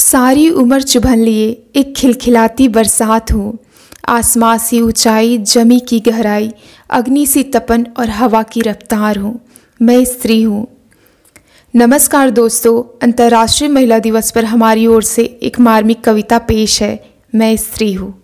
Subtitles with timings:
[0.00, 3.58] सारी उम्र चुभन लिए एक खिलखिलाती बरसात हूँ।
[4.08, 6.50] आसमां सी ऊंचाई जमी की गहराई,
[6.90, 9.40] अग्नि सी तपन और हवा की रफ्तार हूँ।
[9.82, 10.66] मैं स्त्री हूँ।
[11.74, 17.04] नमस्कार दोस्तों, अंतर्राष्ट्रीय महिला दिवस पर हमारी ओर से एक मार्मिक कविता पेश है।
[17.34, 18.14] मैं स्त्री हूँ।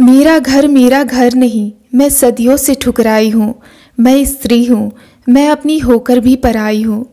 [0.00, 3.54] मेरा घर मेरा घर नहीं, मैं सदियों से ठुकराई हूँ।
[4.00, 4.92] मैं स्त्री हूँ,
[5.28, 7.04] मैं अपनी होकर भी पराई हूँ।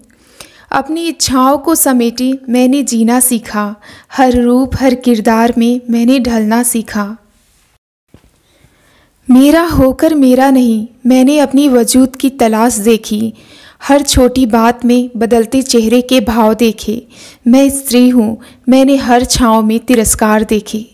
[0.73, 3.75] अपनी इच्छाओं को समेटे मैंने जीना सीखा।
[4.11, 7.05] हर रूप, हर किरदार में मैंने ढलना सीखा।
[9.29, 13.34] मेरा होकर मेरा नहीं, मैंने अपनी वजूद की तलाश देखी।
[13.84, 17.07] हर छोटी बात में बदलते चेहरे के भाव देखे।
[17.48, 18.37] मैं स्त्री हूँ,
[18.70, 20.85] मैंने हर छाँव में तिरस्कार देखे।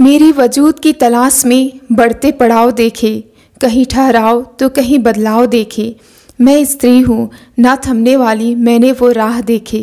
[0.00, 3.24] मेरी वजूद की तलाश में बढ़ते पड़ाव देखे।
[3.60, 5.94] कहीं ठहराव तो कहीं बदलाव देखे।
[6.38, 9.80] मैं स्त्री हूँ, ना थमने वाली मैंने वो राह देखे।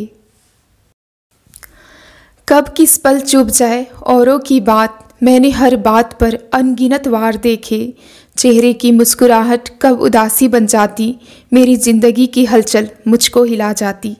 [2.47, 7.93] कब किस पल चुप जाए, औरों की बात, मैंने हर बात पर अनगिनत वार देखे।
[8.37, 11.15] चेहरे की मुस्कुराहट कब उदासी बन जाती,
[11.53, 14.15] मेरी ज़िंदगी की हलचल मुझको हिला जाती।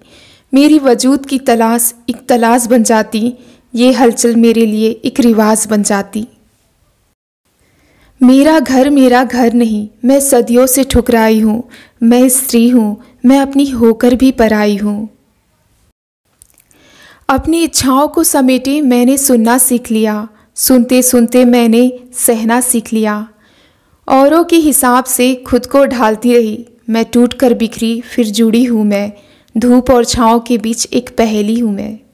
[0.54, 3.34] मेरी वजूद की तलाश एक तलाश बन जाती,
[3.74, 6.28] ये हलचल मेरे लिए एक रिवाज बन जाती।
[8.26, 11.64] मेरा घर मेरा घर नहीं, मैं सदियों से ठुकराई हूँ,
[12.04, 15.10] मैं स्त्री हूँ, मैं अपनी होकर भी पराई हूँ।
[17.30, 23.28] अपनी इच्छाओं को समेटे मैंने सुनना सीख लिया, सुनते सुनते मैंने सहना सीख लिया।
[24.08, 28.86] औरों के हिसाब से खुद को ढालती रही, मैं टूट कर बिखरी, फिर जुड़ी हूँ
[28.86, 29.12] मैं,
[29.56, 32.05] धूप और छाँव के बीच एक पहेली हूँ मैं।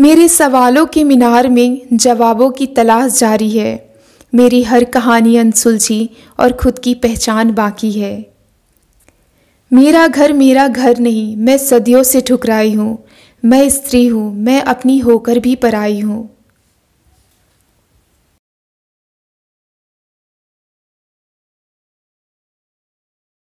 [0.00, 3.94] मेरे सवालों के मीनार में जवाबों की तलाश जारी है।
[4.34, 8.26] मेरी हर कहानी अनसुलझी और खुद की पहचान बाकी है।
[9.72, 13.04] मेरा घर मेरा घर नहीं, मैं सदियों से ठुकराई हूँ।
[13.44, 16.39] मैं स्त्री हूँ, मैं अपनी होकर भी पराई हूँ।